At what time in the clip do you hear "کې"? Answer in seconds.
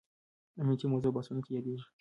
1.45-1.51